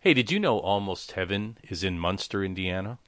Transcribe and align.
Hey, 0.00 0.14
did 0.14 0.30
you 0.30 0.38
know 0.38 0.60
Almost 0.60 1.12
Heaven 1.12 1.58
is 1.64 1.82
in 1.82 1.98
Munster, 1.98 2.44
Indiana? 2.44 3.00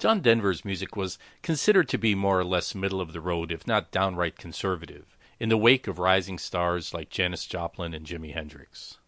John 0.00 0.18
Denver's 0.18 0.64
music 0.64 0.96
was 0.96 1.16
considered 1.42 1.88
to 1.90 1.96
be 1.96 2.16
more 2.16 2.40
or 2.40 2.44
less 2.44 2.74
middle 2.74 3.00
of 3.00 3.12
the 3.12 3.20
road, 3.20 3.52
if 3.52 3.68
not 3.68 3.92
downright 3.92 4.36
conservative, 4.36 5.16
in 5.38 5.48
the 5.48 5.56
wake 5.56 5.86
of 5.86 6.00
rising 6.00 6.38
stars 6.38 6.92
like 6.92 7.08
Janis 7.08 7.46
Joplin 7.46 7.94
and 7.94 8.04
Jimi 8.04 8.34
Hendrix. 8.34 8.98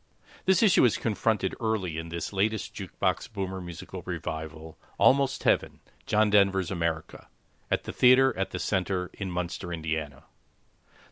This 0.44 0.62
issue 0.62 0.84
is 0.84 0.96
confronted 0.96 1.56
early 1.58 1.98
in 1.98 2.10
this 2.10 2.32
latest 2.32 2.72
jukebox 2.76 3.32
boomer 3.32 3.60
musical 3.60 4.02
revival, 4.06 4.78
Almost 4.96 5.42
Heaven, 5.42 5.80
John 6.06 6.30
Denver's 6.30 6.70
America, 6.70 7.26
at 7.72 7.82
the 7.82 7.92
Theater 7.92 8.32
at 8.38 8.52
the 8.52 8.60
Center 8.60 9.10
in 9.14 9.32
Munster, 9.32 9.72
Indiana. 9.72 10.26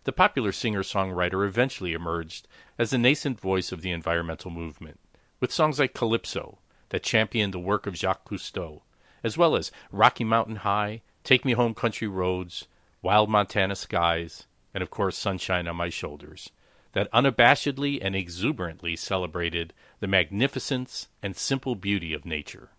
The 0.04 0.12
popular 0.12 0.52
singer 0.52 0.84
songwriter 0.84 1.44
eventually 1.44 1.92
emerged 1.92 2.46
as 2.78 2.90
the 2.90 2.98
nascent 2.98 3.40
voice 3.40 3.72
of 3.72 3.82
the 3.82 3.90
environmental 3.90 4.52
movement, 4.52 5.00
with 5.43 5.52
songs 5.52 5.80
like 5.80 5.93
Calypso, 5.93 6.61
that 6.90 7.02
championed 7.02 7.53
the 7.53 7.58
work 7.58 7.89
of 7.89 7.96
Jacques 7.96 8.25
Cousteau, 8.25 8.82
as 9.25 9.36
well 9.36 9.57
as 9.57 9.72
Rocky 9.90 10.22
Mountain 10.22 10.54
High, 10.54 11.03
Take 11.25 11.44
Me 11.44 11.54
Home 11.54 11.75
Country 11.75 12.07
Roads, 12.07 12.68
Wild 13.03 13.29
Montana 13.29 13.75
Skies, 13.75 14.46
and 14.72 14.82
of 14.82 14.90
course 14.90 15.18
Sunshine 15.18 15.66
on 15.66 15.75
My 15.75 15.89
Shoulders, 15.89 16.52
that 16.93 17.11
unabashedly 17.11 17.99
and 18.00 18.14
exuberantly 18.14 18.94
celebrated 18.94 19.72
the 19.99 20.07
magnificence 20.07 21.08
and 21.25 21.35
simple 21.35 21.74
beauty 21.74 22.14
of 22.14 22.24
nature. 22.24 22.71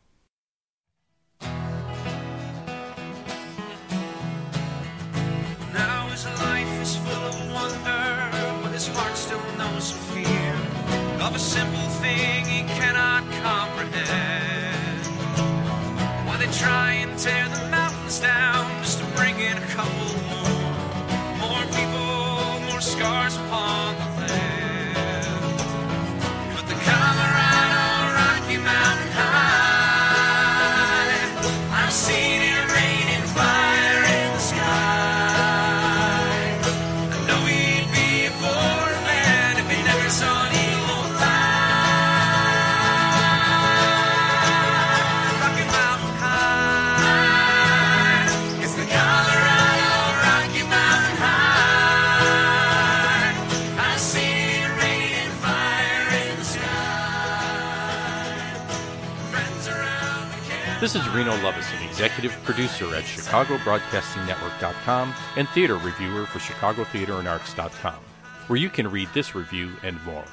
This 60.83 60.95
is 60.95 61.09
Reno 61.11 61.31
Lovison, 61.41 61.81
executive 61.81 62.33
producer 62.43 62.93
at 62.93 63.05
ChicagoBroadcastingNetwork.com 63.05 65.13
and 65.37 65.47
theater 65.47 65.77
reviewer 65.77 66.25
for 66.25 66.39
ChicagoTheaterAndArts.com, 66.39 67.99
where 68.47 68.59
you 68.59 68.69
can 68.69 68.91
read 68.91 69.07
this 69.13 69.33
review 69.33 69.71
and 69.81 70.03
more. 70.03 70.25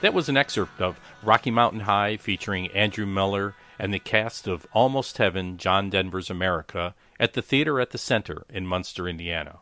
That 0.00 0.14
was 0.14 0.30
an 0.30 0.38
excerpt 0.38 0.80
of 0.80 0.98
Rocky 1.22 1.50
Mountain 1.50 1.80
High 1.80 2.16
featuring 2.16 2.68
Andrew 2.68 3.04
Miller 3.04 3.56
and 3.78 3.92
the 3.92 3.98
cast 3.98 4.48
of 4.48 4.66
Almost 4.72 5.18
Heaven, 5.18 5.58
John 5.58 5.90
Denver's 5.90 6.30
America 6.30 6.94
at 7.20 7.34
the 7.34 7.42
Theater 7.42 7.78
at 7.78 7.90
the 7.90 7.98
Center 7.98 8.46
in 8.48 8.66
Munster, 8.66 9.06
Indiana. 9.06 9.58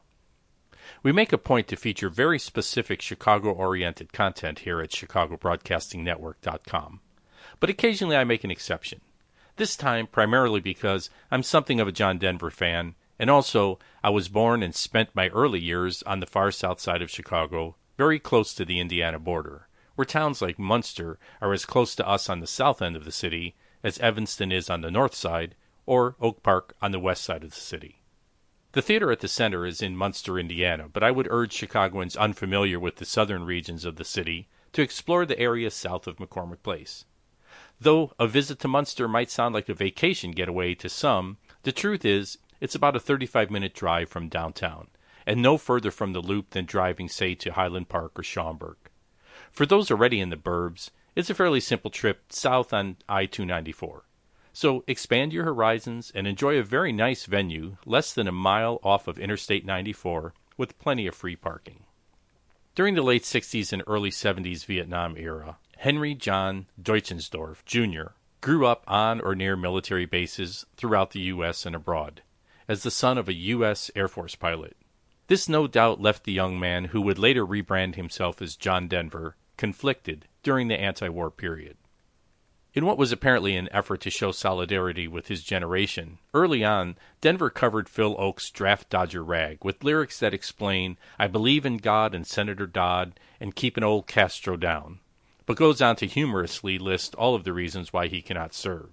We 1.02 1.10
make 1.10 1.32
a 1.32 1.36
point 1.36 1.66
to 1.66 1.74
feature 1.74 2.08
very 2.08 2.38
specific 2.38 3.02
Chicago 3.02 3.50
oriented 3.50 4.12
content 4.12 4.60
here 4.60 4.80
at 4.80 4.90
ChicagoBroadcastingNetwork.com, 4.90 7.00
but 7.58 7.70
occasionally 7.70 8.16
I 8.16 8.22
make 8.22 8.44
an 8.44 8.52
exception. 8.52 9.00
This 9.56 9.76
time 9.76 10.06
primarily 10.06 10.60
because 10.60 11.10
I'm 11.30 11.42
something 11.42 11.78
of 11.78 11.86
a 11.86 11.92
John 11.92 12.16
Denver 12.16 12.50
fan, 12.50 12.94
and 13.18 13.28
also 13.28 13.78
I 14.02 14.08
was 14.08 14.28
born 14.28 14.62
and 14.62 14.74
spent 14.74 15.14
my 15.14 15.28
early 15.28 15.60
years 15.60 16.02
on 16.04 16.20
the 16.20 16.26
far 16.26 16.50
south 16.50 16.80
side 16.80 17.02
of 17.02 17.10
Chicago, 17.10 17.76
very 17.98 18.18
close 18.18 18.54
to 18.54 18.64
the 18.64 18.80
Indiana 18.80 19.18
border, 19.18 19.68
where 19.94 20.06
towns 20.06 20.40
like 20.40 20.58
Munster 20.58 21.18
are 21.42 21.52
as 21.52 21.66
close 21.66 21.94
to 21.96 22.08
us 22.08 22.30
on 22.30 22.40
the 22.40 22.46
south 22.46 22.80
end 22.80 22.96
of 22.96 23.04
the 23.04 23.12
city 23.12 23.54
as 23.84 23.98
Evanston 23.98 24.50
is 24.50 24.70
on 24.70 24.80
the 24.80 24.90
north 24.90 25.14
side, 25.14 25.54
or 25.84 26.16
Oak 26.18 26.42
Park 26.42 26.74
on 26.80 26.92
the 26.92 26.98
west 26.98 27.22
side 27.22 27.44
of 27.44 27.50
the 27.50 27.60
city. 27.60 28.00
The 28.72 28.80
theater 28.80 29.12
at 29.12 29.20
the 29.20 29.28
center 29.28 29.66
is 29.66 29.82
in 29.82 29.98
Munster, 29.98 30.38
Indiana, 30.38 30.88
but 30.90 31.02
I 31.02 31.10
would 31.10 31.28
urge 31.30 31.52
Chicagoans 31.52 32.16
unfamiliar 32.16 32.80
with 32.80 32.96
the 32.96 33.04
southern 33.04 33.44
regions 33.44 33.84
of 33.84 33.96
the 33.96 34.04
city 34.04 34.48
to 34.72 34.80
explore 34.80 35.26
the 35.26 35.38
area 35.38 35.70
south 35.70 36.06
of 36.06 36.16
McCormick 36.16 36.62
Place. 36.62 37.04
Though 37.82 38.12
a 38.16 38.28
visit 38.28 38.60
to 38.60 38.68
Munster 38.68 39.08
might 39.08 39.28
sound 39.28 39.56
like 39.56 39.68
a 39.68 39.74
vacation 39.74 40.30
getaway 40.30 40.76
to 40.76 40.88
some, 40.88 41.38
the 41.64 41.72
truth 41.72 42.04
is 42.04 42.38
it's 42.60 42.76
about 42.76 42.94
a 42.94 43.00
35 43.00 43.50
minute 43.50 43.74
drive 43.74 44.08
from 44.08 44.28
downtown, 44.28 44.86
and 45.26 45.42
no 45.42 45.58
further 45.58 45.90
from 45.90 46.12
the 46.12 46.22
loop 46.22 46.50
than 46.50 46.64
driving, 46.64 47.08
say, 47.08 47.34
to 47.34 47.54
Highland 47.54 47.88
Park 47.88 48.16
or 48.16 48.22
Schaumburg. 48.22 48.76
For 49.50 49.66
those 49.66 49.90
already 49.90 50.20
in 50.20 50.30
the 50.30 50.36
burbs, 50.36 50.90
it's 51.16 51.28
a 51.28 51.34
fairly 51.34 51.58
simple 51.58 51.90
trip 51.90 52.32
south 52.32 52.72
on 52.72 52.98
I 53.08 53.26
294. 53.26 54.04
So 54.52 54.84
expand 54.86 55.32
your 55.32 55.46
horizons 55.46 56.12
and 56.14 56.28
enjoy 56.28 56.58
a 56.58 56.62
very 56.62 56.92
nice 56.92 57.26
venue 57.26 57.78
less 57.84 58.14
than 58.14 58.28
a 58.28 58.32
mile 58.32 58.78
off 58.84 59.08
of 59.08 59.18
Interstate 59.18 59.66
94 59.66 60.34
with 60.56 60.78
plenty 60.78 61.08
of 61.08 61.16
free 61.16 61.34
parking. 61.34 61.82
During 62.76 62.94
the 62.94 63.02
late 63.02 63.24
60s 63.24 63.72
and 63.72 63.82
early 63.88 64.10
70s 64.10 64.64
Vietnam 64.66 65.16
era, 65.16 65.58
Henry 65.82 66.14
John 66.14 66.66
Deutschendorf, 66.80 67.64
Jr., 67.64 68.12
grew 68.40 68.64
up 68.64 68.84
on 68.86 69.20
or 69.20 69.34
near 69.34 69.56
military 69.56 70.06
bases 70.06 70.64
throughout 70.76 71.10
the 71.10 71.22
U.S. 71.22 71.66
and 71.66 71.74
abroad, 71.74 72.22
as 72.68 72.84
the 72.84 72.90
son 72.92 73.18
of 73.18 73.28
a 73.28 73.32
U.S. 73.32 73.90
Air 73.96 74.06
Force 74.06 74.36
pilot. 74.36 74.76
This 75.26 75.48
no 75.48 75.66
doubt 75.66 76.00
left 76.00 76.22
the 76.22 76.30
young 76.30 76.56
man, 76.60 76.84
who 76.84 77.00
would 77.00 77.18
later 77.18 77.44
rebrand 77.44 77.96
himself 77.96 78.40
as 78.40 78.54
John 78.54 78.86
Denver, 78.86 79.34
conflicted 79.56 80.28
during 80.44 80.68
the 80.68 80.80
anti 80.80 81.08
war 81.08 81.32
period. 81.32 81.76
In 82.74 82.86
what 82.86 82.96
was 82.96 83.10
apparently 83.10 83.56
an 83.56 83.68
effort 83.72 84.02
to 84.02 84.10
show 84.10 84.30
solidarity 84.30 85.08
with 85.08 85.26
his 85.26 85.42
generation, 85.42 86.18
early 86.32 86.62
on, 86.62 86.94
Denver 87.20 87.50
covered 87.50 87.88
Phil 87.88 88.14
Ochs' 88.18 88.52
Draft 88.52 88.88
Dodger 88.88 89.24
Rag 89.24 89.64
with 89.64 89.82
lyrics 89.82 90.20
that 90.20 90.32
explain, 90.32 90.96
I 91.18 91.26
believe 91.26 91.66
in 91.66 91.78
God 91.78 92.14
and 92.14 92.24
Senator 92.24 92.68
Dodd 92.68 93.18
and 93.40 93.56
keeping 93.56 93.82
old 93.82 94.06
Castro 94.06 94.56
down, 94.56 95.00
but 95.46 95.56
goes 95.56 95.80
on 95.80 95.96
to 95.96 96.06
humorously 96.06 96.78
list 96.78 97.14
all 97.14 97.34
of 97.34 97.44
the 97.44 97.52
reasons 97.52 97.92
why 97.92 98.06
he 98.06 98.22
cannot 98.22 98.54
serve. 98.54 98.90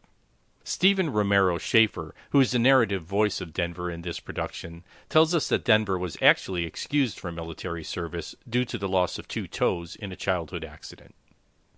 Stephen 0.64 1.10
Romero 1.10 1.58
Schaefer, 1.58 2.14
who 2.30 2.40
is 2.40 2.52
the 2.52 2.60
narrative 2.60 3.02
voice 3.02 3.42
of 3.42 3.54
Denver 3.54 3.90
in 3.90 4.04
this 4.04 4.20
production, 4.20 4.84
tells 5.10 5.34
us 5.34 5.48
that 5.48 5.66
Denver 5.66 5.98
was 5.98 6.18
actually 6.22 6.66
excused 6.66 7.20
from 7.20 7.36
military 7.36 7.84
service 7.84 8.36
due 8.48 8.66
to 8.66 8.78
the 8.78 8.90
loss 8.90 9.18
of 9.18 9.28
two 9.28 9.48
toes 9.48 9.96
in 9.96 10.12
a 10.12 10.16
childhood 10.16 10.64
accident. 10.64 11.16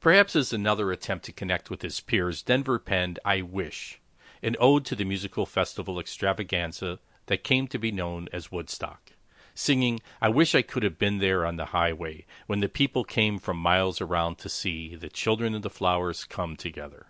Perhaps 0.01 0.35
as 0.35 0.51
another 0.51 0.91
attempt 0.91 1.25
to 1.25 1.31
connect 1.31 1.69
with 1.69 1.83
his 1.83 2.01
peers, 2.01 2.41
Denver 2.41 2.79
penned 2.79 3.19
I 3.23 3.43
Wish, 3.43 4.01
an 4.41 4.55
ode 4.59 4.83
to 4.85 4.95
the 4.95 5.05
musical 5.05 5.45
festival 5.45 5.99
extravaganza 5.99 6.99
that 7.27 7.43
came 7.43 7.67
to 7.67 7.77
be 7.77 7.91
known 7.91 8.27
as 8.33 8.51
Woodstock, 8.51 9.13
singing, 9.53 9.99
I 10.21 10.29
wish 10.29 10.55
I 10.55 10.61
could 10.61 10.83
have 10.83 10.97
been 10.97 11.19
there 11.19 11.45
on 11.45 11.55
the 11.55 11.65
highway 11.65 12.25
when 12.47 12.59
the 12.59 12.69
people 12.69 13.03
came 13.03 13.39
from 13.39 13.57
miles 13.57 14.01
around 14.01 14.37
to 14.39 14.49
see 14.49 14.95
the 14.95 15.09
children 15.09 15.55
of 15.55 15.61
the 15.61 15.69
flowers 15.69 16.23
come 16.23 16.55
together. 16.55 17.07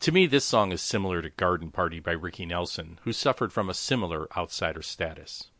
To 0.00 0.12
me, 0.12 0.26
this 0.26 0.44
song 0.44 0.72
is 0.72 0.80
similar 0.80 1.20
to 1.20 1.30
Garden 1.30 1.70
Party 1.70 2.00
by 2.00 2.12
Ricky 2.12 2.46
Nelson, 2.46 2.98
who 3.02 3.12
suffered 3.12 3.52
from 3.52 3.68
a 3.68 3.74
similar 3.74 4.28
outsider 4.36 4.82
status. 4.82 5.50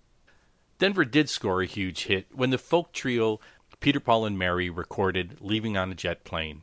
Denver 0.78 1.04
did 1.04 1.28
score 1.28 1.60
a 1.60 1.66
huge 1.66 2.04
hit 2.04 2.26
when 2.32 2.50
the 2.50 2.56
folk 2.56 2.92
trio 2.92 3.38
Peter, 3.80 4.00
Paul, 4.00 4.26
and 4.26 4.38
Mary 4.38 4.68
recorded 4.68 5.38
Leaving 5.40 5.76
on 5.76 5.90
a 5.90 5.94
Jet 5.94 6.22
Plane, 6.22 6.62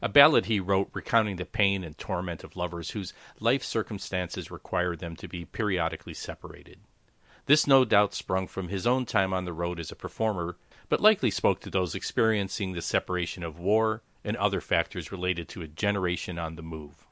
a 0.00 0.08
ballad 0.08 0.46
he 0.46 0.60
wrote 0.60 0.90
recounting 0.92 1.36
the 1.36 1.44
pain 1.44 1.82
and 1.82 1.98
torment 1.98 2.44
of 2.44 2.54
lovers 2.54 2.90
whose 2.90 3.12
life 3.40 3.64
circumstances 3.64 4.50
required 4.50 5.00
them 5.00 5.16
to 5.16 5.26
be 5.26 5.44
periodically 5.44 6.14
separated. 6.14 6.78
This 7.46 7.66
no 7.66 7.84
doubt 7.84 8.14
sprung 8.14 8.46
from 8.46 8.68
his 8.68 8.86
own 8.86 9.04
time 9.04 9.32
on 9.32 9.44
the 9.44 9.52
road 9.52 9.80
as 9.80 9.90
a 9.90 9.96
performer, 9.96 10.56
but 10.88 11.00
likely 11.00 11.30
spoke 11.30 11.60
to 11.60 11.70
those 11.70 11.94
experiencing 11.94 12.72
the 12.72 12.82
separation 12.82 13.42
of 13.42 13.58
war 13.58 14.02
and 14.22 14.36
other 14.36 14.60
factors 14.60 15.10
related 15.10 15.48
to 15.48 15.62
a 15.62 15.66
generation 15.66 16.38
on 16.38 16.54
the 16.54 16.62
move. 16.62 17.06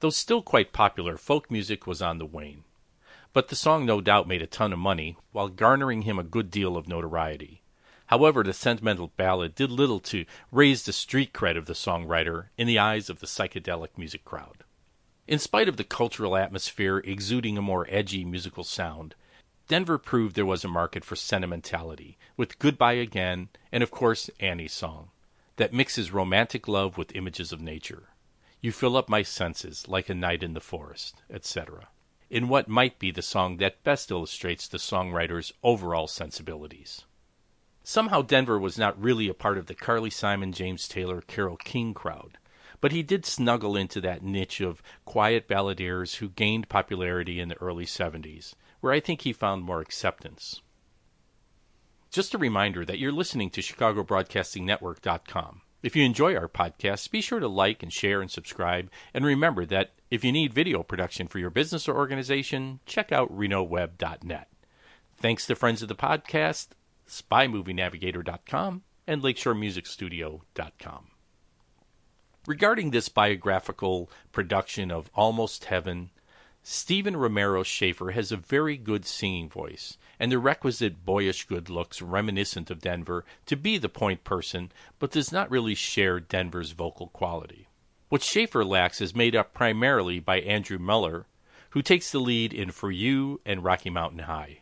Though 0.00 0.10
still 0.10 0.42
quite 0.42 0.72
popular, 0.72 1.16
folk 1.16 1.48
music 1.48 1.86
was 1.86 2.02
on 2.02 2.18
the 2.18 2.26
wane. 2.26 2.64
But 3.32 3.48
the 3.48 3.56
song 3.56 3.86
no 3.86 4.00
doubt 4.00 4.26
made 4.26 4.42
a 4.42 4.48
ton 4.48 4.72
of 4.72 4.80
money, 4.80 5.16
while 5.30 5.48
garnering 5.48 6.02
him 6.02 6.18
a 6.18 6.24
good 6.24 6.50
deal 6.50 6.76
of 6.76 6.88
notoriety. 6.88 7.62
However, 8.06 8.42
the 8.42 8.52
sentimental 8.52 9.12
ballad 9.16 9.54
did 9.54 9.70
little 9.70 10.00
to 10.00 10.26
raise 10.50 10.82
the 10.82 10.92
street 10.92 11.32
cred 11.32 11.56
of 11.56 11.66
the 11.66 11.72
songwriter 11.72 12.48
in 12.58 12.66
the 12.66 12.80
eyes 12.80 13.08
of 13.08 13.20
the 13.20 13.26
psychedelic 13.26 13.96
music 13.96 14.24
crowd. 14.24 14.64
In 15.28 15.38
spite 15.38 15.68
of 15.68 15.76
the 15.76 15.84
cultural 15.84 16.36
atmosphere 16.36 16.98
exuding 16.98 17.56
a 17.56 17.62
more 17.62 17.86
edgy 17.88 18.24
musical 18.24 18.64
sound, 18.64 19.14
Denver 19.68 19.96
proved 19.96 20.34
there 20.34 20.44
was 20.44 20.64
a 20.64 20.68
market 20.68 21.04
for 21.04 21.14
sentimentality, 21.14 22.18
with 22.36 22.58
Goodbye 22.58 22.94
Again, 22.94 23.48
and 23.70 23.82
of 23.82 23.90
course 23.90 24.28
Annie's 24.40 24.72
song, 24.72 25.10
that 25.56 25.72
mixes 25.72 26.10
romantic 26.10 26.66
love 26.66 26.98
with 26.98 27.14
images 27.14 27.52
of 27.52 27.60
nature. 27.60 28.08
You 28.60 28.72
fill 28.72 28.96
up 28.96 29.08
my 29.08 29.22
senses 29.22 29.86
like 29.86 30.08
a 30.08 30.14
night 30.14 30.42
in 30.42 30.54
the 30.54 30.60
forest, 30.60 31.22
etc., 31.30 31.88
in 32.28 32.48
what 32.48 32.66
might 32.66 32.98
be 32.98 33.10
the 33.10 33.22
song 33.22 33.58
that 33.58 33.84
best 33.84 34.10
illustrates 34.10 34.66
the 34.66 34.78
songwriter's 34.78 35.52
overall 35.62 36.08
sensibilities. 36.08 37.04
Somehow 37.84 38.22
Denver 38.22 38.58
was 38.58 38.78
not 38.78 39.00
really 39.00 39.28
a 39.28 39.34
part 39.34 39.58
of 39.58 39.66
the 39.66 39.74
Carly 39.74 40.10
Simon, 40.10 40.52
James 40.52 40.88
Taylor, 40.88 41.20
Carole 41.20 41.56
King 41.56 41.94
crowd, 41.94 42.38
but 42.80 42.92
he 42.92 43.02
did 43.02 43.24
snuggle 43.24 43.76
into 43.76 44.00
that 44.00 44.22
niche 44.22 44.60
of 44.60 44.82
quiet 45.04 45.46
balladeers 45.46 46.16
who 46.16 46.28
gained 46.28 46.68
popularity 46.68 47.38
in 47.38 47.48
the 47.48 47.60
early 47.60 47.86
70s, 47.86 48.54
where 48.82 48.92
I 48.92 49.00
think 49.00 49.22
he 49.22 49.32
found 49.32 49.64
more 49.64 49.80
acceptance. 49.80 50.60
Just 52.10 52.34
a 52.34 52.38
reminder 52.38 52.84
that 52.84 52.98
you're 52.98 53.10
listening 53.10 53.48
to 53.50 53.62
ChicagoBroadcastingNetwork.com. 53.62 55.62
If 55.82 55.96
you 55.96 56.04
enjoy 56.04 56.36
our 56.36 56.48
podcasts, 56.48 57.10
be 57.10 57.22
sure 57.22 57.40
to 57.40 57.48
like 57.48 57.82
and 57.82 57.90
share 57.90 58.20
and 58.20 58.30
subscribe. 58.30 58.90
And 59.14 59.24
remember 59.24 59.64
that 59.64 59.92
if 60.10 60.22
you 60.22 60.30
need 60.30 60.52
video 60.52 60.82
production 60.82 61.28
for 61.28 61.38
your 61.38 61.48
business 61.48 61.88
or 61.88 61.96
organization, 61.96 62.80
check 62.84 63.12
out 63.12 63.34
RenoWeb.net. 63.34 64.48
Thanks 65.16 65.46
to 65.46 65.56
friends 65.56 65.80
of 65.80 65.88
the 65.88 65.94
podcast 65.94 66.68
SpyMovieNavigator.com, 67.12 68.82
and 69.06 69.22
LakeshoreMusicStudio.com. 69.22 71.06
Regarding 72.46 72.90
this 72.90 73.08
biographical 73.08 74.10
production 74.32 74.90
of 74.90 75.10
Almost 75.14 75.66
Heaven, 75.66 76.10
Stephen 76.64 77.16
Romero 77.16 77.64
Schaefer 77.64 78.12
has 78.12 78.30
a 78.30 78.36
very 78.36 78.76
good 78.76 79.04
singing 79.04 79.48
voice 79.48 79.98
and 80.20 80.30
the 80.30 80.38
requisite 80.38 81.04
boyish 81.04 81.44
good 81.44 81.68
looks 81.68 82.00
reminiscent 82.00 82.70
of 82.70 82.80
Denver 82.80 83.24
to 83.46 83.56
be 83.56 83.78
the 83.78 83.88
point 83.88 84.22
person, 84.22 84.70
but 85.00 85.10
does 85.10 85.32
not 85.32 85.50
really 85.50 85.74
share 85.74 86.20
Denver's 86.20 86.70
vocal 86.70 87.08
quality. 87.08 87.66
What 88.10 88.22
Schaefer 88.22 88.64
lacks 88.64 89.00
is 89.00 89.12
made 89.12 89.34
up 89.34 89.52
primarily 89.52 90.20
by 90.20 90.40
Andrew 90.40 90.78
Muller, 90.78 91.26
who 91.70 91.82
takes 91.82 92.12
the 92.12 92.20
lead 92.20 92.52
in 92.52 92.70
For 92.70 92.92
You 92.92 93.40
and 93.44 93.64
Rocky 93.64 93.90
Mountain 93.90 94.20
High. 94.20 94.60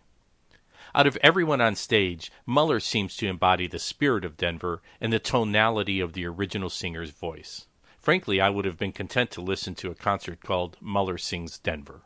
Out 0.94 1.06
of 1.06 1.18
everyone 1.18 1.60
on 1.60 1.74
stage, 1.74 2.32
Muller 2.46 2.80
seems 2.80 3.14
to 3.16 3.28
embody 3.28 3.66
the 3.66 3.78
spirit 3.78 4.24
of 4.24 4.38
Denver 4.38 4.80
and 5.02 5.12
the 5.12 5.18
tonality 5.18 6.00
of 6.00 6.14
the 6.14 6.24
original 6.24 6.70
singer's 6.70 7.10
voice. 7.10 7.66
Frankly, 8.00 8.40
I 8.40 8.48
would 8.48 8.64
have 8.64 8.78
been 8.78 8.92
content 8.92 9.30
to 9.32 9.42
listen 9.42 9.74
to 9.74 9.90
a 9.90 9.94
concert 9.94 10.40
called 10.40 10.78
Muller 10.80 11.18
Sings 11.18 11.58
Denver. 11.58 12.00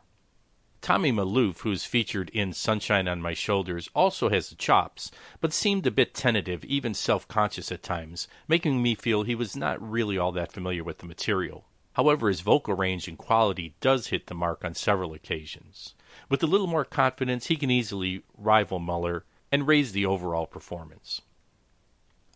Tommy 0.81 1.09
Malouf, 1.09 1.61
who 1.61 1.71
is 1.71 1.85
featured 1.85 2.29
in 2.31 2.51
Sunshine 2.51 3.07
on 3.07 3.21
My 3.21 3.33
Shoulders, 3.33 3.89
also 3.95 4.27
has 4.27 4.49
the 4.49 4.55
chops, 4.55 5.09
but 5.39 5.53
seemed 5.53 5.87
a 5.87 5.91
bit 5.91 6.13
tentative, 6.13 6.65
even 6.65 6.93
self 6.93 7.29
conscious 7.29 7.71
at 7.71 7.81
times, 7.81 8.27
making 8.45 8.83
me 8.83 8.93
feel 8.93 9.23
he 9.23 9.35
was 9.35 9.55
not 9.55 9.81
really 9.81 10.17
all 10.17 10.33
that 10.33 10.51
familiar 10.51 10.83
with 10.83 10.97
the 10.97 11.05
material. 11.05 11.65
However, 11.93 12.27
his 12.27 12.41
vocal 12.41 12.73
range 12.73 13.07
and 13.07 13.17
quality 13.17 13.75
does 13.79 14.07
hit 14.07 14.27
the 14.27 14.35
mark 14.35 14.65
on 14.65 14.75
several 14.75 15.13
occasions. 15.13 15.95
With 16.27 16.43
a 16.43 16.47
little 16.47 16.67
more 16.67 16.83
confidence, 16.83 17.47
he 17.47 17.55
can 17.55 17.71
easily 17.71 18.21
rival 18.37 18.79
Muller 18.79 19.23
and 19.49 19.65
raise 19.65 19.93
the 19.93 20.05
overall 20.05 20.45
performance. 20.45 21.21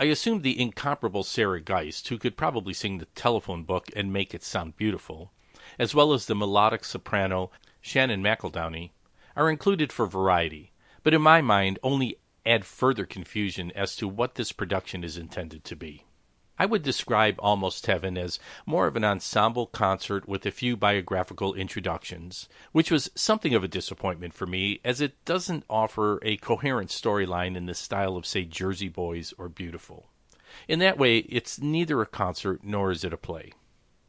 I 0.02 0.06
assumed 0.06 0.44
the 0.44 0.58
incomparable 0.58 1.24
Sarah 1.24 1.60
Geist, 1.60 2.08
who 2.08 2.18
could 2.18 2.38
probably 2.38 2.74
sing 2.74 3.00
the 3.00 3.06
telephone 3.06 3.64
book 3.64 3.90
and 3.98 4.14
make 4.14 4.34
it 4.34 4.44
sound 4.44 4.78
beautiful, 4.78 5.34
as 5.78 5.94
well 5.94 6.14
as 6.14 6.26
the 6.26 6.36
melodic 6.36 6.86
soprano 6.86 7.52
Shannon 7.82 8.24
McEldowney, 8.24 8.92
are 9.36 9.50
included 9.50 9.92
for 9.92 10.06
variety, 10.06 10.72
but 11.04 11.14
in 11.14 11.22
my 11.22 11.42
mind 11.42 11.80
only 11.84 12.18
add 12.46 12.64
further 12.64 13.06
confusion 13.06 13.72
as 13.76 13.98
to 13.98 14.08
what 14.08 14.36
this 14.36 14.54
production 14.54 15.04
is 15.04 15.18
intended 15.18 15.66
to 15.66 15.76
be. 15.76 16.06
I 16.62 16.66
would 16.66 16.84
describe 16.84 17.40
Almost 17.40 17.86
Heaven 17.86 18.18
as 18.18 18.38
more 18.66 18.86
of 18.86 18.98
an 18.98 19.06
ensemble 19.06 19.66
concert 19.66 20.28
with 20.28 20.46
a 20.46 20.52
few 20.52 20.76
biographical 20.76 21.54
introductions, 21.54 22.50
which 22.74 22.92
was 22.92 23.10
something 23.16 23.56
of 23.56 23.64
a 23.64 23.70
disappointment 23.70 24.34
for 24.34 24.46
me 24.46 24.82
as 24.84 25.00
it 25.00 25.24
doesn't 25.24 25.64
offer 25.70 26.20
a 26.22 26.36
coherent 26.36 26.90
storyline 26.90 27.56
in 27.56 27.66
the 27.66 27.74
style 27.74 28.18
of, 28.18 28.26
say, 28.26 28.44
Jersey 28.44 28.90
Boys 28.90 29.34
or 29.38 29.48
Beautiful. 29.48 30.10
In 30.68 30.80
that 30.80 30.98
way, 30.98 31.20
it's 31.20 31.62
neither 31.62 32.02
a 32.02 32.06
concert 32.06 32.60
nor 32.62 32.92
is 32.92 33.06
it 33.06 33.14
a 33.14 33.18
play. 33.18 33.54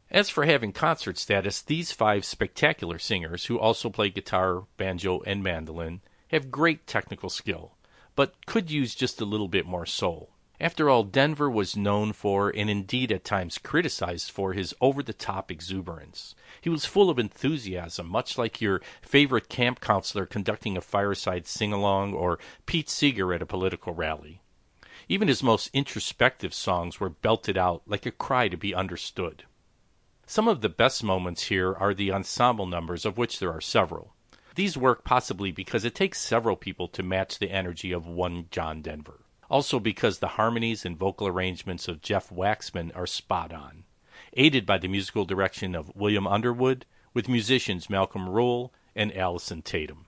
As 0.09 0.29
for 0.29 0.43
having 0.43 0.73
concert 0.73 1.17
status, 1.17 1.61
these 1.61 1.93
five 1.93 2.25
spectacular 2.25 2.99
singers, 2.99 3.45
who 3.45 3.57
also 3.57 3.89
play 3.89 4.09
guitar, 4.09 4.65
banjo, 4.75 5.21
and 5.21 5.41
mandolin, 5.41 6.01
have 6.27 6.51
great 6.51 6.85
technical 6.85 7.29
skill, 7.29 7.77
but 8.13 8.45
could 8.45 8.69
use 8.69 8.93
just 8.93 9.21
a 9.21 9.25
little 9.25 9.47
bit 9.47 9.65
more 9.65 9.85
soul. 9.85 10.30
After 10.61 10.91
all, 10.91 11.03
Denver 11.03 11.49
was 11.49 11.75
known 11.75 12.13
for, 12.13 12.51
and 12.55 12.69
indeed 12.69 13.11
at 13.11 13.23
times 13.23 13.57
criticized 13.57 14.29
for, 14.29 14.53
his 14.53 14.75
over 14.79 15.01
the 15.01 15.11
top 15.11 15.49
exuberance. 15.49 16.35
He 16.61 16.69
was 16.69 16.85
full 16.85 17.09
of 17.09 17.17
enthusiasm, 17.17 18.07
much 18.07 18.37
like 18.37 18.61
your 18.61 18.79
favorite 19.01 19.49
camp 19.49 19.81
counselor 19.81 20.27
conducting 20.27 20.77
a 20.77 20.81
fireside 20.81 21.47
sing 21.47 21.73
along 21.73 22.13
or 22.13 22.37
Pete 22.67 22.91
Seeger 22.91 23.33
at 23.33 23.41
a 23.41 23.45
political 23.47 23.95
rally. 23.95 24.43
Even 25.09 25.27
his 25.27 25.41
most 25.41 25.71
introspective 25.73 26.53
songs 26.53 26.99
were 26.99 27.09
belted 27.09 27.57
out 27.57 27.81
like 27.87 28.05
a 28.05 28.11
cry 28.11 28.47
to 28.47 28.55
be 28.55 28.75
understood. 28.75 29.45
Some 30.27 30.47
of 30.47 30.61
the 30.61 30.69
best 30.69 31.03
moments 31.03 31.45
here 31.45 31.73
are 31.73 31.95
the 31.95 32.11
ensemble 32.11 32.67
numbers, 32.67 33.03
of 33.03 33.17
which 33.17 33.39
there 33.39 33.51
are 33.51 33.61
several. 33.61 34.13
These 34.53 34.77
work 34.77 35.03
possibly 35.03 35.51
because 35.51 35.85
it 35.85 35.95
takes 35.95 36.21
several 36.21 36.55
people 36.55 36.87
to 36.89 37.01
match 37.01 37.39
the 37.39 37.49
energy 37.49 37.91
of 37.91 38.05
one 38.05 38.45
John 38.51 38.83
Denver 38.83 39.21
also 39.51 39.81
because 39.81 40.19
the 40.19 40.29
harmonies 40.29 40.85
and 40.85 40.97
vocal 40.97 41.27
arrangements 41.27 41.89
of 41.89 42.01
Jeff 42.01 42.29
Waxman 42.29 42.89
are 42.95 43.05
spot 43.05 43.51
on, 43.51 43.83
aided 44.31 44.65
by 44.65 44.77
the 44.77 44.87
musical 44.87 45.25
direction 45.25 45.75
of 45.75 45.93
William 45.93 46.25
Underwood, 46.25 46.85
with 47.13 47.27
musicians 47.27 47.89
Malcolm 47.89 48.29
Ruhle 48.29 48.71
and 48.95 49.13
Allison 49.13 49.61
Tatum. 49.61 50.05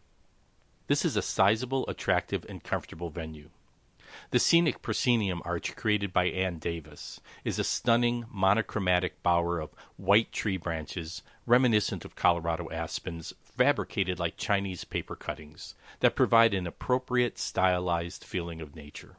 This 0.87 1.03
is 1.03 1.17
a 1.17 1.21
sizable, 1.21 1.85
attractive, 1.89 2.45
and 2.47 2.63
comfortable 2.63 3.09
venue. 3.09 3.49
The 4.31 4.39
scenic 4.39 4.81
proscenium 4.81 5.41
arch 5.43 5.75
created 5.75 6.13
by 6.13 6.27
Ann 6.27 6.57
Davis 6.57 7.19
is 7.43 7.59
a 7.59 7.65
stunning 7.65 8.23
monochromatic 8.31 9.21
bower 9.23 9.59
of 9.59 9.71
white 9.97 10.31
tree 10.31 10.55
branches 10.55 11.21
reminiscent 11.45 12.05
of 12.05 12.15
Colorado 12.15 12.69
aspens 12.71 13.33
fabricated 13.43 14.19
like 14.19 14.37
Chinese 14.37 14.85
paper 14.85 15.17
cuttings 15.17 15.75
that 15.99 16.15
provide 16.15 16.53
an 16.53 16.65
appropriate 16.65 17.37
stylized 17.37 18.23
feeling 18.23 18.61
of 18.61 18.73
nature. 18.73 19.17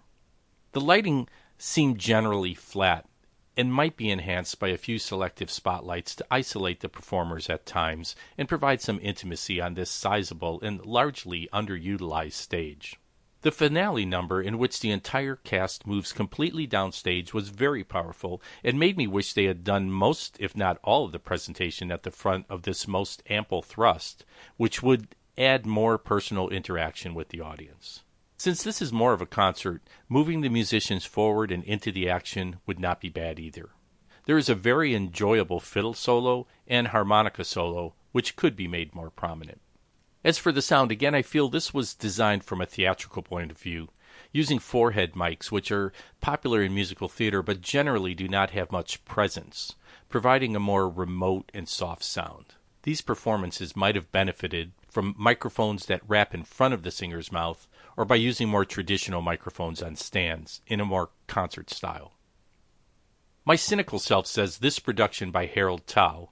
The 0.75 0.81
lighting 0.81 1.29
seemed 1.57 2.01
generally 2.01 2.53
flat 2.53 3.09
and 3.57 3.73
might 3.73 3.97
be 3.97 4.11
enhanced 4.11 4.59
by 4.59 4.71
a 4.71 4.77
few 4.77 4.99
selective 4.99 5.49
spotlights 5.49 6.17
to 6.17 6.27
isolate 6.33 6.81
the 6.81 6.89
performers 6.89 7.49
at 7.49 7.65
times 7.65 8.17
and 8.37 8.49
provide 8.49 8.81
some 8.81 8.99
intimacy 9.01 9.61
on 9.61 9.75
this 9.75 9.89
sizable 9.89 10.61
and 10.63 10.85
largely 10.85 11.49
underutilized 11.53 12.33
stage. 12.33 12.97
The 13.43 13.53
finale 13.53 14.05
number, 14.05 14.43
in 14.43 14.59
which 14.59 14.81
the 14.81 14.91
entire 14.91 15.37
cast 15.37 15.87
moves 15.87 16.13
completely 16.13 16.67
downstage, 16.67 17.33
was 17.33 17.51
very 17.51 17.85
powerful 17.85 18.43
and 18.65 18.77
made 18.77 18.97
me 18.97 19.07
wish 19.07 19.33
they 19.33 19.45
had 19.45 19.63
done 19.63 19.93
most, 19.93 20.37
if 20.41 20.57
not 20.57 20.81
all, 20.83 21.05
of 21.05 21.13
the 21.13 21.21
presentation 21.21 21.93
at 21.93 22.03
the 22.03 22.11
front 22.11 22.47
of 22.49 22.63
this 22.63 22.89
most 22.89 23.23
ample 23.31 23.63
thrust, 23.63 24.25
which 24.57 24.83
would 24.83 25.15
add 25.39 25.67
more 25.67 25.99
personal 25.99 26.49
interaction 26.49 27.15
with 27.15 27.29
the 27.29 27.41
audience. 27.41 28.03
Since 28.37 28.63
this 28.63 28.83
is 28.83 28.93
more 28.93 29.13
of 29.13 29.23
a 29.23 29.27
concert, 29.27 29.83
moving 30.09 30.41
the 30.41 30.49
musicians 30.49 31.05
forward 31.05 31.53
and 31.53 31.63
into 31.65 31.93
the 31.93 32.11
action 32.11 32.57
would 32.67 32.81
not 32.81 33.01
be 33.01 33.09
bad 33.09 33.39
either. 33.39 33.71
There 34.27 34.39
is 34.39 34.49
a 34.49 34.55
very 34.55 34.95
enjoyable 34.95 35.61
fiddle 35.61 35.95
solo 35.95 36.47
and 36.67 36.89
harmonica 36.89 37.45
solo, 37.45 37.95
which 38.13 38.37
could 38.37 38.57
be 38.57 38.67
made 38.67 38.95
more 38.95 39.11
prominent. 39.11 39.61
As 40.25 40.39
for 40.39 40.51
the 40.51 40.63
sound, 40.63 40.91
again, 40.91 41.15
I 41.15 41.23
feel 41.23 41.49
this 41.49 41.75
was 41.75 41.95
designed 41.95 42.45
from 42.45 42.61
a 42.61 42.67
theatrical 42.67 43.23
point 43.23 43.51
of 43.51 43.59
view, 43.59 43.91
using 44.33 44.59
forehead 44.59 45.13
mics, 45.13 45.53
which 45.53 45.71
are 45.71 45.93
popular 46.21 46.63
in 46.63 46.75
musical 46.75 47.09
theater 47.09 47.43
but 47.43 47.61
generally 47.61 48.15
do 48.15 48.27
not 48.27 48.51
have 48.51 48.73
much 48.73 49.05
presence, 49.05 49.75
providing 50.09 50.57
a 50.57 50.61
more 50.61 50.89
remote 50.89 51.51
and 51.53 51.69
soft 51.69 52.03
sound. 52.03 52.55
These 52.83 53.03
performances 53.03 53.77
might 53.77 53.95
have 53.95 54.11
benefited 54.13 54.73
from 54.95 55.17
microphones 55.19 55.87
that 55.87 56.01
wrap 56.07 56.33
in 56.33 56.45
front 56.45 56.73
of 56.73 56.85
the 56.85 56.91
singer's 56.93 57.33
mouth 57.33 57.67
or 57.97 58.05
by 58.05 58.15
using 58.15 58.49
more 58.49 58.65
traditional 58.65 59.21
microphones 59.21 59.83
on 59.83 59.97
stands 59.97 60.63
in 60.69 60.81
a 60.81 60.85
more 60.85 61.11
concert 61.27 61.69
style. 61.69 62.13
My 63.45 63.57
cynical 63.57 63.99
self 63.99 64.29
says 64.29 64.59
this 64.59 64.79
production 64.79 65.33
by 65.33 65.47
Harold 65.47 65.87
Tao 65.89 66.31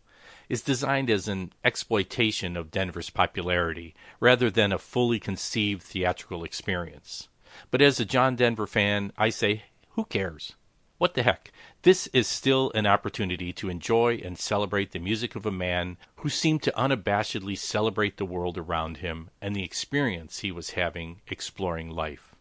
is 0.48 0.62
designed 0.62 1.10
as 1.10 1.26
an 1.26 1.52
exploitation 1.64 2.56
of 2.56 2.70
Denver's 2.70 3.10
popularity 3.10 3.94
rather 4.20 4.48
than 4.48 4.72
a 4.72 4.78
fully 4.78 5.18
conceived 5.18 5.82
theatrical 5.82 6.44
experience. 6.44 7.28
But 7.70 7.82
as 7.82 7.98
a 7.98 8.04
John 8.04 8.36
Denver 8.36 8.66
fan, 8.66 9.12
I 9.18 9.30
say, 9.30 9.64
who 9.90 10.04
cares? 10.04 10.54
What 11.02 11.14
the 11.14 11.24
heck? 11.24 11.50
This 11.82 12.06
is 12.12 12.28
still 12.28 12.70
an 12.76 12.86
opportunity 12.86 13.52
to 13.54 13.68
enjoy 13.68 14.20
and 14.22 14.38
celebrate 14.38 14.92
the 14.92 15.00
music 15.00 15.34
of 15.34 15.44
a 15.44 15.50
man 15.50 15.96
who 16.18 16.28
seemed 16.28 16.62
to 16.62 16.72
unabashedly 16.76 17.58
celebrate 17.58 18.18
the 18.18 18.24
world 18.24 18.56
around 18.56 18.98
him 18.98 19.28
and 19.40 19.56
the 19.56 19.64
experience 19.64 20.38
he 20.38 20.52
was 20.52 20.78
having 20.78 21.20
exploring 21.26 21.90
life. 21.90 22.36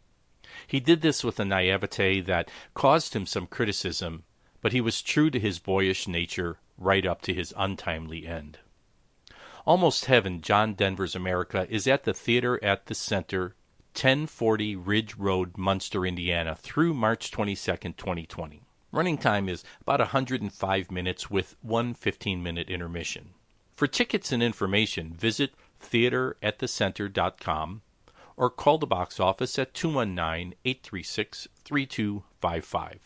He 0.68 0.80
did 0.80 1.02
this 1.02 1.24
with 1.24 1.40
a 1.40 1.44
naivete 1.44 2.22
that 2.22 2.52
caused 2.76 3.16
him 3.16 3.26
some 3.26 3.48
criticism, 3.48 4.26
but 4.62 4.74
he 4.74 4.80
was 4.80 5.02
true 5.02 5.32
to 5.32 5.40
his 5.40 5.58
boyish 5.58 6.08
nature 6.08 6.60
right 6.78 7.04
up 7.04 7.24
to 7.24 7.34
his 7.34 7.56
untimely 7.58 8.28
end. 8.28 8.60
Almost 9.66 10.06
Heaven, 10.06 10.40
John 10.40 10.76
Denver's 10.76 11.16
America, 11.16 11.66
is 11.68 11.88
at 11.88 12.04
the 12.04 12.14
Theater 12.14 12.64
at 12.64 12.86
the 12.86 12.94
Center, 12.94 13.56
1040 13.94 14.76
Ridge 14.76 15.16
Road, 15.16 15.58
Munster, 15.58 16.06
Indiana, 16.06 16.56
through 16.56 16.94
March 16.94 17.32
22, 17.32 17.74
2020. 17.74 18.62
Running 18.92 19.18
time 19.18 19.48
is 19.48 19.64
about 19.82 20.00
105 20.00 20.92
minutes 20.92 21.30
with 21.30 21.56
one 21.62 21.94
15 21.94 22.42
minute 22.42 22.70
intermission. 22.70 23.30
For 23.76 23.88
tickets 23.88 24.32
and 24.32 24.42
information, 24.42 25.14
visit 25.14 25.52
theateratthecenter.com 25.82 27.82
or 28.38 28.50
call 28.50 28.78
the 28.78 28.88
box 28.88 29.20
office 29.20 29.60
at 29.60 29.74
219 29.74 30.56
836 30.66 31.48
3255. 31.64 33.00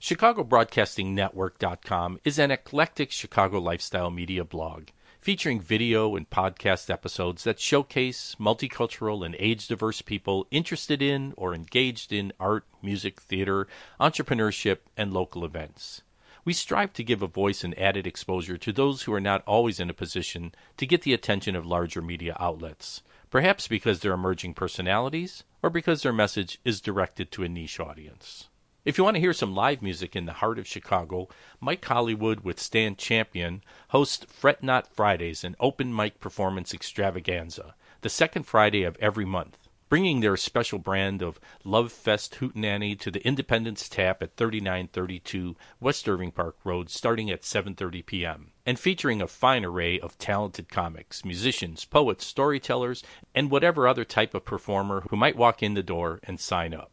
ChicagoBroadcastingNetwork.com 0.00 2.18
is 2.24 2.38
an 2.38 2.50
eclectic 2.50 3.12
Chicago 3.12 3.60
lifestyle 3.60 4.10
media 4.10 4.44
blog 4.44 4.88
featuring 5.22 5.60
video 5.60 6.16
and 6.16 6.28
podcast 6.28 6.90
episodes 6.90 7.44
that 7.44 7.60
showcase 7.60 8.34
multicultural 8.40 9.24
and 9.24 9.36
age 9.38 9.68
diverse 9.68 10.02
people 10.02 10.48
interested 10.50 11.00
in 11.00 11.32
or 11.36 11.54
engaged 11.54 12.12
in 12.12 12.32
art, 12.40 12.64
music, 12.82 13.20
theater, 13.20 13.68
entrepreneurship, 14.00 14.78
and 14.96 15.12
local 15.12 15.44
events. 15.44 16.02
We 16.44 16.52
strive 16.52 16.92
to 16.94 17.04
give 17.04 17.22
a 17.22 17.28
voice 17.28 17.62
and 17.62 17.78
added 17.78 18.04
exposure 18.04 18.58
to 18.58 18.72
those 18.72 19.02
who 19.02 19.12
are 19.12 19.20
not 19.20 19.44
always 19.46 19.78
in 19.78 19.88
a 19.88 19.94
position 19.94 20.52
to 20.76 20.86
get 20.86 21.02
the 21.02 21.14
attention 21.14 21.54
of 21.54 21.64
larger 21.64 22.02
media 22.02 22.36
outlets, 22.40 23.02
perhaps 23.30 23.68
because 23.68 24.00
they're 24.00 24.14
emerging 24.14 24.54
personalities 24.54 25.44
or 25.62 25.70
because 25.70 26.02
their 26.02 26.12
message 26.12 26.58
is 26.64 26.80
directed 26.80 27.30
to 27.30 27.44
a 27.44 27.48
niche 27.48 27.78
audience. 27.78 28.48
If 28.84 28.98
you 28.98 29.04
want 29.04 29.14
to 29.14 29.20
hear 29.20 29.32
some 29.32 29.54
live 29.54 29.80
music 29.80 30.16
in 30.16 30.26
the 30.26 30.32
heart 30.32 30.58
of 30.58 30.66
Chicago, 30.66 31.28
Mike 31.60 31.84
Hollywood 31.84 32.40
with 32.40 32.58
Stan 32.58 32.96
Champion 32.96 33.62
hosts 33.90 34.26
Fret 34.28 34.60
Not 34.60 34.88
Fridays, 34.88 35.44
an 35.44 35.54
open 35.60 35.94
mic 35.94 36.18
performance 36.18 36.74
extravaganza, 36.74 37.76
the 38.00 38.08
second 38.08 38.42
Friday 38.42 38.82
of 38.82 38.96
every 38.98 39.24
month, 39.24 39.68
bringing 39.88 40.18
their 40.18 40.36
special 40.36 40.80
brand 40.80 41.22
of 41.22 41.38
Love 41.62 41.92
Fest 41.92 42.34
Hootenanny 42.40 42.96
to 42.98 43.12
the 43.12 43.24
Independence 43.24 43.88
Tap 43.88 44.20
at 44.20 44.34
3932 44.34 45.54
West 45.78 46.08
Irving 46.08 46.32
Park 46.32 46.56
Road 46.64 46.90
starting 46.90 47.30
at 47.30 47.42
7:30 47.42 48.04
p.m. 48.04 48.50
and 48.66 48.80
featuring 48.80 49.22
a 49.22 49.28
fine 49.28 49.64
array 49.64 50.00
of 50.00 50.18
talented 50.18 50.68
comics, 50.68 51.24
musicians, 51.24 51.84
poets, 51.84 52.26
storytellers, 52.26 53.04
and 53.32 53.48
whatever 53.48 53.86
other 53.86 54.04
type 54.04 54.34
of 54.34 54.44
performer 54.44 55.02
who 55.08 55.16
might 55.16 55.36
walk 55.36 55.62
in 55.62 55.74
the 55.74 55.84
door 55.84 56.18
and 56.24 56.40
sign 56.40 56.74
up. 56.74 56.90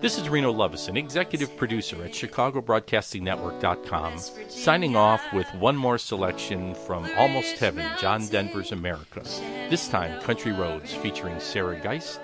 This 0.00 0.16
is 0.16 0.30
Reno 0.30 0.50
Lovison, 0.50 0.96
executive 0.96 1.54
producer 1.58 2.02
at 2.02 2.12
ChicagoBroadcastingNetwork.com, 2.12 4.18
signing 4.48 4.96
off 4.96 5.20
with 5.34 5.46
one 5.56 5.76
more 5.76 5.98
selection 5.98 6.74
from 6.74 7.06
Almost 7.18 7.58
Heaven, 7.58 7.86
John 7.98 8.26
Denver's 8.28 8.72
America. 8.72 9.20
This 9.68 9.88
time, 9.88 10.18
Country 10.22 10.52
Roads, 10.52 10.94
featuring 10.94 11.38
Sarah 11.38 11.78
Geist 11.78 12.18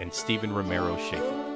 and 0.00 0.12
Stephen 0.12 0.52
Romero 0.52 0.96
Schaefer. 0.96 1.51